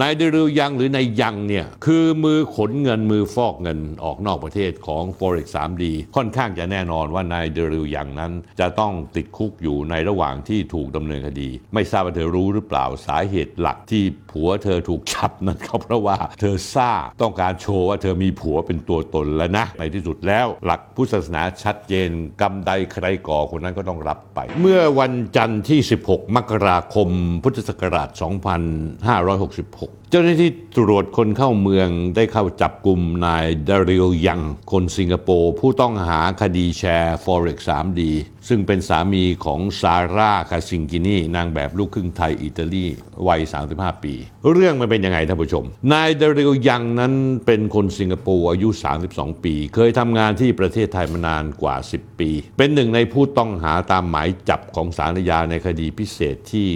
[0.00, 5.84] นายเดริวยังหรือนายยังเนี่ยคือมือขนเงินมือฟอกเงินออกนอกประเทศของ Forex 3D
[6.16, 16.92] ค่อนข้างจะแน่นอนว่านายเดริวยังนั้น จะต้องติดคุกอยู่ในระหว่างที่ถูกดำเนินคดี ไม่ทราบว่าเธอรู้หรือเปล่าสาเหตุหลักที่ผัวเธอถูกจับนั้นก็เพราะว่าเธอซ่า
[17.22, 22.08] ต้องการโชว์ว่าเธอมีผัวเป็นตัวตนแล้วนะในที่สุดแล้ว หลักพุทธศาสนาชัดเจน
[22.40, 27.08] กรรมใดใครก่อคนนั้นก็ต้องรับไป เมื่อวันจันทร์ที่ 16 มกราคม
[27.44, 34.40] พุทธศักราช 2566เจ้าหน้าที่ตรวจคนเข้าเมืองได้เข้าจับกลุ่มนายดาริลยัง
[34.72, 38.00] คนสิงคโปร์ผู้ต้องหาคดีแชร์ Forex 3D
[38.48, 42.86] ซึ่งเป็นสามีของซาร่าคาซิงกินีนางแบบลูกครึ่งไทยอิตาลี
[43.28, 43.40] วัย
[43.72, 44.14] 35 ปี
[44.52, 47.14] เรื่องมันเป็นยังไงท่านผู้ชม นายดาริลยังนั้น
[47.46, 48.68] เป็นคนสิงคโปร์อายุ
[49.06, 56.68] 32 ปี เคยทำงานที่ประเทศไทยมานานกว่า 10 ปี เป็นหนึ่งในผู้ต้องหาตามหมายจับของศาลอาญาในคดีพิเศษที่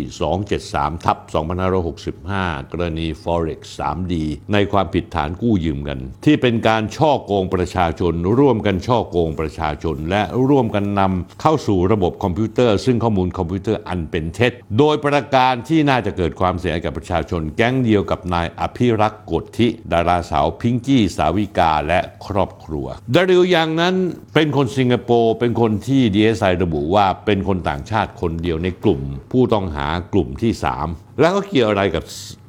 [0.49, 1.19] 273ทับ
[1.95, 4.15] 2565 กรณี Forex 3D
[4.53, 23.95] ในความผิดฐานกู้ยืมเงินที่เป็นการช่อโกงประชาชน ร่วมกันช่อโกงประชาชน และร่วมกันนำเข้าสู่ระบบคอมพิวเตอร์ ซึ่งข้อมูลคอมพิวเตอร์อันเป็นเท็จ โดยประการที่น่าจะเกิดความเสียหายกับประชาชน แก๊งเดียวกับนายอภิรักษ์ โกฎธิดาราสาวพิงกี้สาวิกาและครอบครัวดาริลยังนั้น
[24.35, 29.01] เป็นคนสิงคโปร์เป็นคนที่ DSI ระบุว่าเป็นคนต่างชาติคนเดียวในกลุ่ม
[29.33, 32.05] ผู้ต้องหากลุ่มที่ 3 แล้วก็เกี่ยวอะไรกับ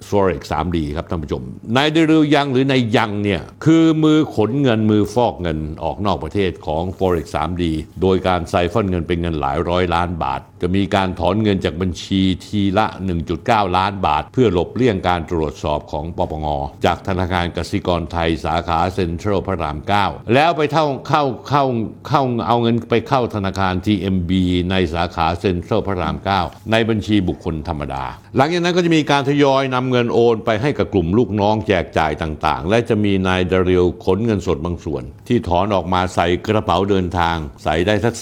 [0.09, 1.43] Forex 3D ครับท่านผู้ชม
[1.75, 7.63] นายเดริวยังหรือนายยังเนี่ยคือมือขนเงินมือฟอกเงินออกนอกประเทศของ Forex 3D
[8.01, 12.85] โดยการไซฟอนเงินเป็นเงินหลายร้อยล้านบาท จะมีการถอนเงินจากบัญชีทีละ
[13.31, 16.47] 1.9 ล้านบาท เพื่อหลบเลี่ยงการตรวจสอบของปปง
[16.85, 21.63] จากธนาคารกสิกรไทยสาขาเซ็นทรัลพระราม 9 แล้วไปเข้าเข้าเข้า
[22.07, 24.31] เข้าเอาเงินไปเข้าธนาคาร TMB
[24.71, 28.03] ในสาขาเซ็นทรัลพระราม 9 ในบัญชีบุคคลธรรมดา
[28.37, 38.13] หลังจากนั้นก็จะมีการทยอยนำเงินโอนไปให้กับกลุ่มลูกน้องแจกจ่ายต่างๆ และจะมีนายดาริลขนเงินสดบางส่วน ที่ถอนออกมาใส่กระเป๋าเดินทาง ใส่ได้สัก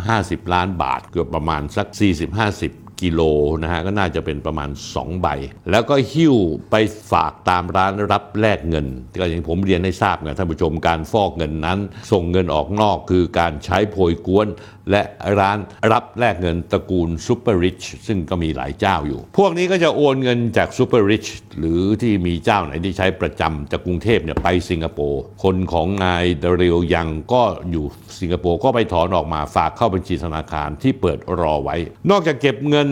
[0.00, 3.20] 40-50 ล้านบาทเกือบประมาณสัก40-50 กิโล
[3.62, 5.28] นะฮะก็น่าจะเป็นประมาณ 2 ใบ
[5.70, 6.34] แล้วก็หิ้ว
[6.70, 6.74] ไป
[7.12, 8.86] ฝากตามร้านรับแลกเงิน
[9.20, 11.78] ก็อย่างผมเรียนให้ทราบนะท่านผู้ชมการฟอกเงินนั้น
[12.12, 14.48] ส่งเงินออกนอกคือการใช้โพยกวน
[14.90, 15.02] และ
[15.38, 15.58] ร้าน
[15.92, 21.26] รับแลกเงินตระกูลซูเปอร์ริชซึ่งก็มีหลายเจ้าอยู่ พวกนี้ก็จะโอนเงินจากซูเปอร์ริช
[21.58, 27.86] หรือที่มีเจ้าไหนที่ใช้ประจำจากกรุงเทพเนี่ยไปสิงคโปร์คนของนายเดริลยังก็อยู่
[28.20, 31.76] สิงคโปร์ก็ไปถอนออกมาฝากเข้าบัญชีธนาคารที่เปิดรอไว้
[32.10, 32.88] นอกจากเก็บเงิน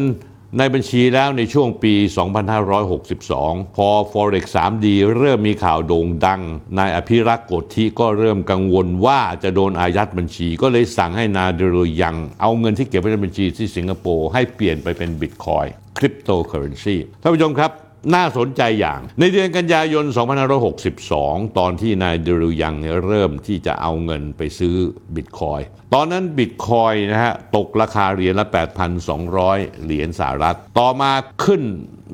[0.58, 1.94] ในบัญชีแล้วในช่วงปี
[3.04, 4.86] 2562 พอ Forex 3D
[5.18, 6.40] เริ่มมีข่าวโด่งดัง
[6.78, 15.66] นายอภิรักษ์โกธิก็เริ่มกังวลว่าจะโดนอายัดบัญชี ก็เลยสั่งให้นาเดรยัง เอาเงินที่เก็บไว้ในบัญชีที่สิงคโปร์ให้เปลี่ยนไปเป็นบิตคอย
[15.98, 17.70] คริปโตเคอเรนซีท่านผู้ชมครับ
[18.14, 20.04] น่าสนใจอย่าง ในเดือนกันยายน
[20.80, 24.74] 2562 ตอนที่นายเดริวยังเนี่ยเริ่มที่จะเอาเงินไปซื้อ
[25.14, 25.60] บิตคอย
[25.94, 28.46] ตอนนั้นบิตคอยนะฮะตกราคาเหรียญละ
[29.14, 31.12] 8,200 เหรียญสหรัฐ ต่อมา
[31.44, 31.62] ขึ้น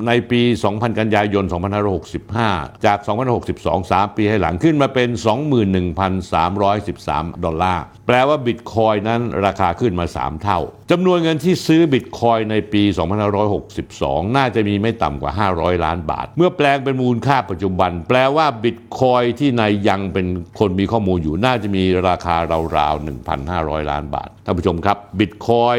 [0.07, 1.45] ในปี 2000 กันยายน
[2.15, 2.99] 2565 จาก
[3.45, 5.09] 2062 3 ปีให้หลังขึ้นมาเป็น
[5.87, 10.61] 21,313 ดอลลาร์ แปลว่าบิตคอยนั้นราคาขึ้นมา 3 เท่า
[10.91, 12.83] จำนวนเงินที่ซื้อบิตคอยในปี
[13.59, 20.27] 2562 น่าจะมีไม่ต่ำกว่า 500ล้านบาท เมื่อแปลงเป็นมูลค่าปัจจุบัน แปลว่าบิตคอยที่นายยังเป็น
[20.59, 22.37] คนมีข้อมูลอยู่น่าจะมีราคา
[22.77, 23.05] ราวๆ
[23.43, 25.77] 1,500 ล้านบาทท่านผู้ชมครับบิตคอย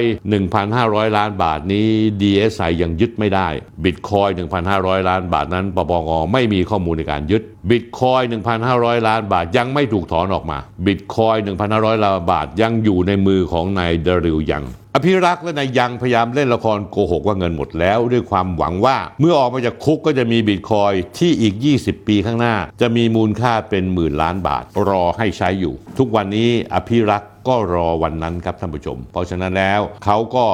[0.58, 1.88] 1,500 ล้านบาทนี้
[2.22, 3.48] DSI ยังยึดไม่ได้
[3.84, 4.30] บิตคอย
[4.70, 8.22] 1,500 ล้านบาทนั้นปปงไม่มีข้อมูลในการยึด บิตคอย
[8.66, 11.36] 1,500 ล้านบาทยังไม่ถูกถอนออกมาบิตคอย
[11.70, 30.46] 1,500 ล้านบาทยังอยู่ในมือของนายดริลยัง อภิรักษ์และนายยังพยายามเล่นละครโกหกว่าเงินหมดแล้ว ด้วยความหวังว่าเมื่อออกมาจากคุกก็จะมีบิตคอยที่อีก 20 ปีข้างหน้า จะมีมูลค่าเป็นหมื่นล้านบาท รอให้ใช้อยู่ ทุกวันนี้อภิรักษ์ก็รอวันนั้นครับท่านผู้ชม เพราะฉะนั้นแล้วเขาก็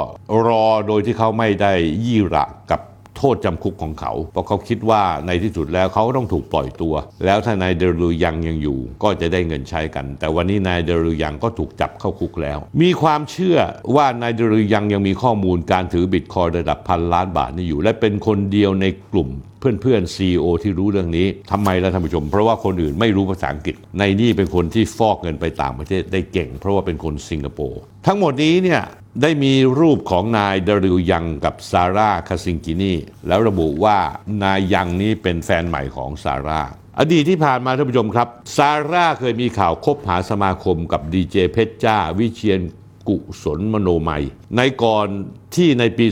[0.47, 1.73] รอโดยที่เขาไม่ได้
[2.05, 2.79] ยี่ระกับ
[3.17, 6.93] โทษจำคุกของเขา เพราะเขาคิดว่าในที่สุดแล้วเขาต้องถูกปล่อยตัว
[7.25, 13.57] แล้วถ้านายเดรุยังยังอยู่ ก็จะได้เงินใช้กัน แต่วันนี้นายเดรุยังก็ถูกจับเข้าคุกแล้ว มีความเชื่อ
[13.95, 19.29] ว่านายเดรุยังยังมีข้อมูลการถือบิตคอยระดับพันล้านบาทนี่อยู่ และเป็นคนเดียวในกลุ่ม
[19.63, 28.81] เพื่อนๆ CEO ที่รู้เรื่องนี้ทำไมล่ะท่านผู้ชม เพราะว่าคนอื่นไม่รู้ภาษาอังกฤษ ในนี่เป็นคนที่ฟอกเงินไปต่างประเทศได้เก่ง เพราะว่าเป็นคนสิงคโปร์ทั้งหมดนี้เนี่ย
[29.21, 32.93] ได้มีรูปของนายเดริลยังกับซาร่าคาซิงกินี
[33.27, 33.97] แล้วระบุว่า
[34.43, 36.61] นายยังนี้เป็นแฟนใหม่ของซาร่า
[36.99, 42.61] อดีตที่ผ่านมาท่านผู้ชมครับ ซาร่าเคยมีข่าวคบหาสมาคมกับดีเจเพชรจ้า วิเชียน
[43.07, 44.23] กุศลมโนมัย
[44.57, 45.07] ในก่อน
[45.55, 46.05] ที่ในปี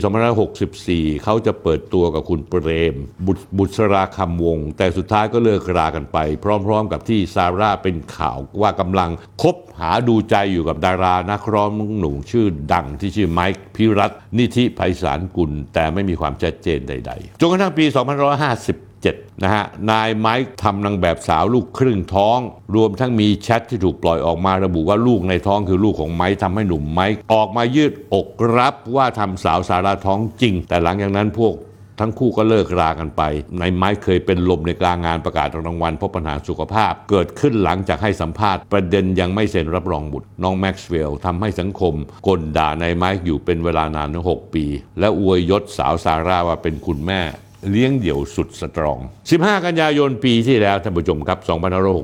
[0.58, 2.94] 2564 เขาจะเปิดตัวกับคุณเปรม
[3.26, 6.18] บุตรบุษราคำวง แต่สุดท้ายก็เลิกรากันไป
[6.66, 9.10] พร้อมๆกับที่ซาร่าเป็นข่าวว่ากำลัง
[9.42, 11.68] คบหาดูใจอยู่กับดารานักร้อง
[11.98, 22.38] หนุ่มชื่อดังที่ชื่อไมค์พิรัตน์นิธิไพศาลกุล แต่ไม่มีความชัดเจนใดๆ จนกระทั่งปี 2550 7 นะฮะ นายไมค์ทำนางแบบสาวลูกครึ่งท้อง
[22.74, 31.54] รวมทั้งมีแชทที่ถูกปล่อยออกมาระบุว่าลูกในท้องคือลูกของไมค์ทำให้หนุ่มไมค์ออกมายืดอกรับว่าทำสาวสาราท้องจริง แต่หลังจากนั้นพวก
[32.00, 33.22] ทั้งคู่ก็เลิกรากันไป
[33.60, 41.94] นายไม้เคยเป็นลมในกลางงานประกาศรางวัลเพราะปัญหาสุขภาพ เกิดขึ้นหลังจากให้สัมภาษณ์ประเด็นยังไม่เซ็นรับรองบุตร น้องแม็กซ์เวลล์ทำให้สังคม
[42.28, 44.64] กลด่านายไม้อยู่เป็นเวลานานถึง6ปี
[44.98, 47.20] และอวยยศสาวซาร่าว่าเป็นคุณแม่
[47.70, 48.98] เลี้ยงเดี่ยวสุดสตรอง
[49.32, 51.38] 15 กันยายนปีที่แล้วท่านผู้ชมครับ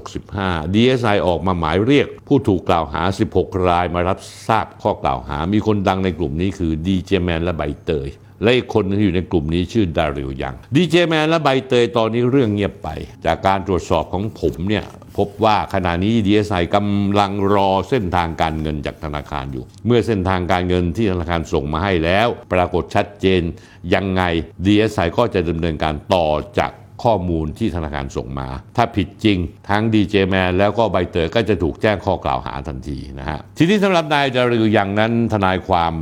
[0.05, 3.03] 2565 DSI ออกมาหมายเรียกผู้ถูกกล่าวหา
[3.35, 4.19] 16 รายมารับ
[4.49, 8.09] ทราบข้อกล่าวหา มีคนดังในกลุ่มนี้คือดีเจแมนและใบเตย
[8.43, 12.89] และอีกคนที่อยู่ในกลุ่มนี้ชื่อดาริวยังดีเจแมนและใบเตยตอนนี้เรื่องเงียบไป
[13.27, 14.85] จากการตรวจสอบของผมเนี่ย
[15.19, 23.43] พบว่าขณะนี้ DSI กำลังรอเส้นทางการเงินจากธนาคารอยู่ เมื่อเส้นทางการเงินที่ธนาคารส่งมาให้แล้ว ปรากฏชัดเจน
[23.95, 24.23] ยังไง
[24.67, 26.29] DSI ก็จะดำเนินการต่อ
[26.59, 26.73] จาก
[27.03, 29.39] ข้อมูลที่ธนาคารส่งมา ถ้าผิดจริง
[29.69, 35.95] ทั้งดีเจแมนแล้วก็ใบเตยก็จะถูกแจ้งข้อกล่าวหาทันทีนะฮะ ทีนี้สำหรับนายดาริลยังนั้นทนายความ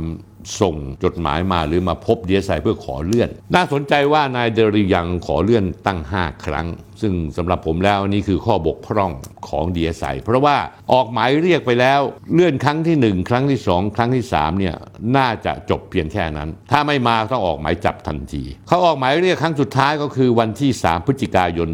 [0.61, 6.67] ส่งจดหมายมาหรือมาพบดีเอสไอเพื่อขอเลื่อน น่าสนใจว่านายเดริยังขอเลื่อนตั้ง 5 ครั้ง
[7.01, 9.11] ซึ่งสำหรับผมแล้วนี่คือข้อบกพร่อง
[9.49, 10.57] ของ DSI เพราะว่า
[10.93, 12.01] ออกหมายเรียกไปแล้ว
[12.33, 14.75] เลื่อนครั้งที่ 1 ครั้งที่ 2 ครั้งที่3เนี่ย
[15.17, 21.69] น่าจะจบเพียงแค่นั้น ถ้าไม่มาต้องออกหมายจับทันที เขาออกหมายเรียกครั้งสุดท้ายก็คือวันที่ 3 พฤศจิกายน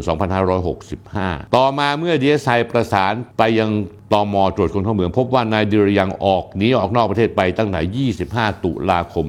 [0.74, 3.70] 2565 ต่อมาเมื่อ DSI ประสานไปยัง
[4.12, 8.08] ตมตรวจคนเข้าเมือง พบว่านายเดริยังออกหนีออกนอกประเทศไปตั้งแต่
[8.44, 9.26] 25 ตุลาคม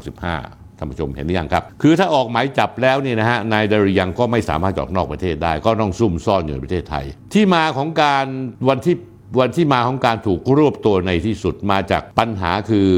[0.00, 8.26] 2565 ท่านผู้ชมเห็นหรือยังครับ คือถ้าออกหมายจับแล้วเนี่ยนะฮะนายดาริยังก็ไม่สามารถออกนอกประเทศได้ ก็ต้องซุ่มซ่อนอยู่ในประเทศไทย ที่มาของการ
[8.70, 8.96] วันที่
[9.40, 12.88] วันที่มาของการถูกรวบตัวในที่สุดมาจากปัญหาคือ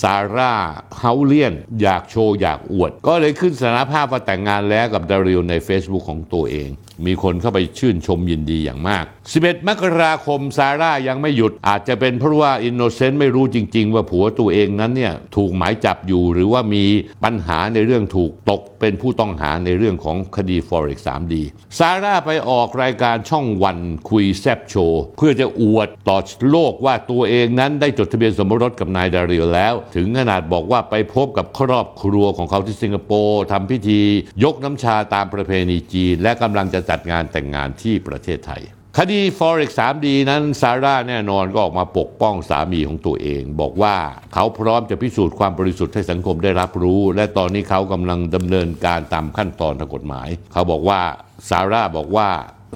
[0.00, 0.54] ซาร่า
[0.98, 6.70] เฮาเลียน อยากโชว์ อยากอวด ก็เลยขึ้นสารภาพว่าแต่งงานแล้วกับดาริลใน Facebook ของตัวเอง
[7.06, 9.04] มีคนเข้าไปชื่นชมยินดีอย่างมาก
[9.36, 16.84] 11 มกราคมซาร่ายังไม่หยุด อาจจะเป็นเพราะว่า innocent ไม่รู้จริง ๆ ว่าผัวตัวเองนั้นเนี่ยถูกหมายจับอยู่ หรือว่ามี
[17.24, 21.34] ปัญหาในเรื่องถูกตกเป็นผู้ต้องหาในเรื่องของคดี Forex 3D
[21.78, 23.78] ซาร่าไปออกรายการช่องวัน
[24.10, 26.18] คุยแซบโชว์ เพื่อจะอวดต่อ
[26.50, 34.00] โลกว่าตัวเองนั้นได้จดทะเบียนสมรสกับนายดาริลแล้ว ถึงขนาดบอกว่าไปพบกับครอบครัวของเขาที่สิงคโปร์ทำพิธี
[34.44, 38.62] ยกน้ำชาตามประเพณีจีนและกำลังจะจัดงานแต่งงานที่ประเทศไทย
[38.98, 43.96] คดี Forex 3D นั้นซาร่าแน่นอนก็ออกมาปกป้องสามีของตัวเอง บอกว่า
[44.34, 51.00] เขาพร้อมจะพิสูจน์ความบริสุทธิ์ให้สังคมได้รับรู้ และตอนนี้เขากำลังดำเนินการตามขั้นตอนทางกฎหมาย เขาบอกว่า
[51.48, 52.28] ซาร่าบอกว่า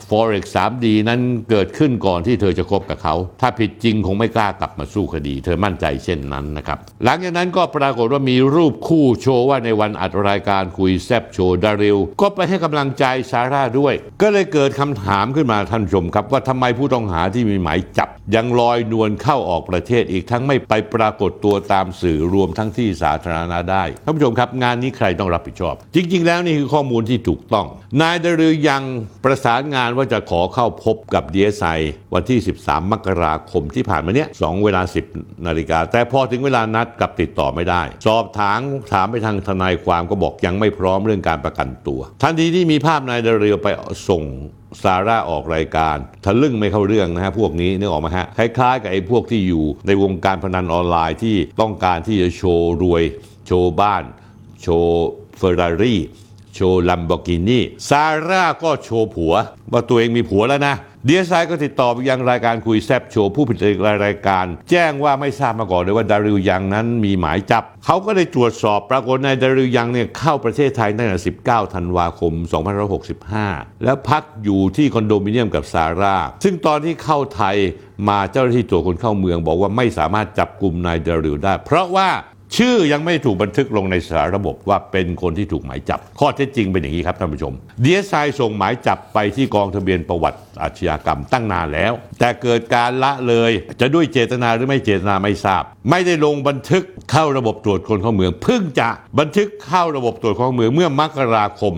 [0.08, 27.66] Forex 3D นั้นเกิดขึ้นก่อนที่เธอจะคบกับเขา ถ้าผิดจริงคงไม่กล้ากลับมาสู้คดี เธอมั่นใจเช่นนั้นนะครับ หลังจากนั้นก็ปรากฏว่ามีรูปคู่โชว์ว่าในวันอัดรายการคุยแซบโชว์ดาริลก็ไปให้กำลังใจซาร่าด้วย ก็เลยเกิดคำถามขึ้นมาท่านผู้ชมครับ ว่าทำไมผู้ต้องหาที่มีหมายจับ ยังลอยนวลเข้าออกประเทศอีกทั้งไม่ไปปรากฏตัวตามสื่อรวมทั้งที่สาธารณะได้ท่านผู้ชมครับงานนี้ใครต้องรับผิดชอบ จริง ๆ แล้วนี่คือข้อมูลที่ถูกต้อง
[28.00, 28.82] นายดาริลยัง
[29.24, 31.80] ประสานงานว่าจะขอเข้าพบกับ DSI
[32.14, 34.82] วันที่ 13 มกราคมที่ผ่านมาเนี้ย2เวลา
[35.14, 38.60] 10 นาฬิกา แต่พอถึงเวลานัดกลับติดต่อไม่ได้ สอบถาม
[38.92, 43.68] ถามไปทางทนายความก็บอกยังไม่พร้อมเรื่องการประกันตัว ทันทีที่มีภาพนายเดาริลไป
[44.08, 44.22] ส่ง
[44.82, 53.02] ซาร่าออกรายการทะลึ่งไม่เข้าเรื่องนะฮะพวกนี้นึกออกไหมฮะคล้ายๆกับไอ้พวกที่อยู่ในวงการพนันออนไลน์ที่ต้องการที่จะโชว์รวย
[53.46, 54.02] โชว์บ้าน
[54.62, 55.06] โชว์
[55.38, 56.00] เฟอร์รารี่
[56.58, 59.34] โชว์ลัมโบกินีซาร่าก็โชว์ผัว
[59.72, 60.74] ว่าตัวเองมีผัวแล้วนะ
[61.06, 72.32] ดีเอสไก็ติดต่อไปยังรายการคุยแซบโชว์ผู้ผลิตรายการ แจ้งว่าไม่ทราบมาก่อนเลยว่าดาริลยังนั้นมีหมายจับ เขาก็ได้ตรวจสอบปรากฏนายดาริลยังเนี่ยเข้าประเทศไทยตั้งแต่19 ธันวาคม
[73.08, 77.56] 2565 แล้วพักอยู่ที่คอนโดมิเนียมกับซาร่า ซึ่งตอนที่เข้าไทย
[78.08, 82.08] มาเจ้าหน้าที่ตรวจคนเข้าเมืองบอกว่าไม่สามารถจับกลุ่มนายดาริลได้ เพราะว่า
[82.56, 87.52] ชื่อยังไม่ถูกบันทึกลงในสารระบบว่าเป็นคนที่ถูกหมายจับ ข้อเท็จจริงเป็นอย่างนี้ครับท่านผู้ชม
[87.84, 101.74] ดีเอสไส่งหมายจับไปที่กองทะเบียนประวัติอาชญากรรมตั้งนานแล้ว แต่เกิดการละเลยจะด้วยเจตนาหรือไม่เจตนาไม่ทราบ ไม่ได้ลงบันทึกเข้าระบบตรวจคนเข้าเมือง เพิ่งจะบันทึกเข้าระบบตรวจคนเข้าเมืองเมื่อมกราคม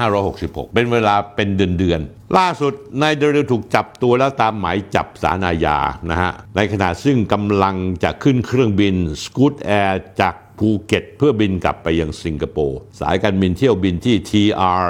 [0.00, 5.78] 2566 เป็นเวลาเป็นเดือนๆล่าสุดนายเดริลถูกจับตัวแล้วตามหมายจับสารอาญา
[6.10, 8.94] นะฮะในขณะซึ่งกำลังจะขึ้นเครื่องบิน
[9.24, 14.84] สกูตแอร์จาก ภูเก็ต เพื่อบินกลับไปยังสิงคโปร์สายการบินเที่ยวบินที่ TR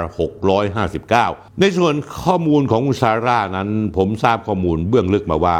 [0.77, 5.57] 659 ในส่วนข้อมูลของคุณซาร่านั้นผมทราบข้อมูลเบื้องลึกมาว่า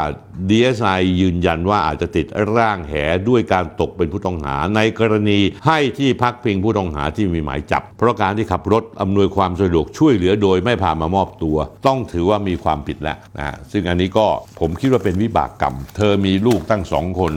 [0.50, 2.26] DSI ยืนยันว่าอาจจะติด
[2.56, 2.94] ร่างแห
[3.28, 14.26] ด้วยการตกเป็นผู้ต้องหา ในกรณีให้ที่พักพิงผู้ต้องหาที่มีหมายจับ เพราะการที่ขับรถอำนวยความสะดวกช่วยเหลือโดยไม่พามามอบตัว ต้องถือว่ามีความผิดแล้วนะฮะซึ่งอันนี้ก็
[14.60, 17.34] ผมคิดว่าเป็นวิบากกรรม เธอมีลูกตั้งสองคน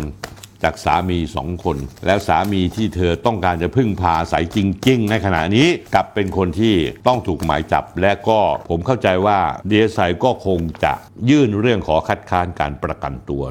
[0.64, 4.58] จากสามีสองคน แล้วสามีที่เธอต้องการจะพึ่งพาอาศัยจ
[4.88, 6.76] ริง ๆ ในขณะนี้กลับเป็นคนที่
[7.08, 10.94] ต้องถูกหมายจับ และก็ผมเข้าใจว่าเดีเอสไก็คงจะ
[11.30, 13.44] ยื่นเรื่องขอคัดค้านการประกันตัว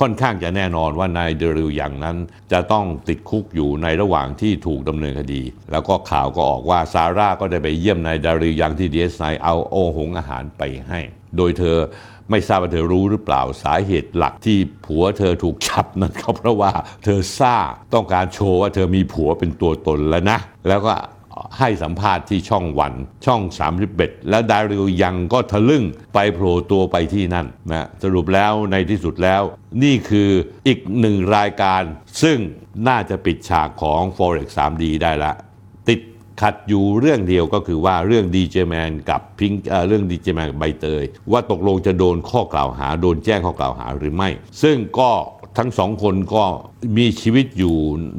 [0.00, 2.16] ค่อนข้างจะแน่นอนว่านายดาริลยังนั้น
[2.52, 11.00] จะต้องติดคุกอยู่ในระหว่างที่ถูกดำเนินคดี แล้วก็ข่าวก็ออกว่าซาร่าก็ได้ไปเยี่ยมนายดาริลยังที่ดีเอสไเอาข้าวเอาอาหารไปให้
[11.36, 11.76] โดยเธอ
[12.30, 16.72] ไม่ทราบว่าเธอรู้หรือเปล่าสาเหตุหลักที่ผัวเธอถูกจับนั้นก็เพราะว่า
[17.04, 17.56] เธอซ่า
[17.94, 20.38] ต้องการโชว์ว่าเธอมีผัวเป็นตัวตนแล้วนะ
[20.68, 20.94] แล้วก็
[21.58, 22.92] ให้สัมภาษณ์ที่ช่องวัน
[23.26, 23.42] ช่อง
[23.86, 29.42] 31แล้วดาริวยังก็ทะลึ่งไปโผล่ตัวไปที่นั่นนะสรุปแล้วในที่สุดแล้ว
[29.82, 30.30] นี่คือ
[30.66, 31.82] อีกหนึ่งรายการ
[32.22, 32.38] ซึ่ง
[32.88, 35.32] น่าจะปิดฉากของ Forex 3D ได้ละ
[35.88, 36.00] ติด
[36.42, 39.52] ขัดอยู่เรื่องเดียวก็คือว่าเรื่องดีเจแมนกับพิง
[39.88, 44.28] เรื่องดีเจแมนกับใบเตย ว่าตกลงจะโดนข้อกล่าวหาโดนแจ้งข้อกล่าวหาหรือไม่
[44.62, 45.10] ซึ่งก็
[45.58, 46.44] ทั้งสองคนก็
[46.96, 47.74] มีชีวิตอยู่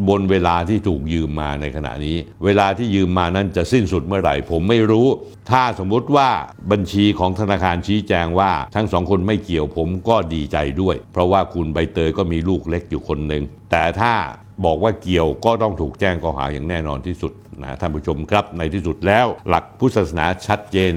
[0.09, 5.07] บนเวลาที่ถูกยืมมาในขณะนี้ เวลาที่ยืมมานั้นจะสิ้นสุดเมื่อไหร่ ผมไม่รู้
[5.51, 6.29] ถ้าสมมุติว่า
[6.71, 14.13] บัญชีของธนาคารชี้แจงว่าทั้งสองคนไม่เกี่ยวผมก็ดีใจด้วย เพราะว่าคุณใบเตยก็มีลูกเล็กอยู่คนหนึ่งแต่ถ้า
[14.65, 17.31] บอกว่าเกี่ยวก็ต้องถูกแจ้งข้อหาอย่างแน่นอนที่สุด
[17.63, 20.93] นะท่านผู้ชมครับในที่สุดแล้ว หลักพุทธศาสนาชัดเจน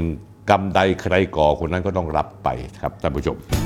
[0.51, 2.49] กรรมใดใครก่อคนนั้นก็ต้องรับไป
[2.83, 3.62] ครับท่านผู้ชม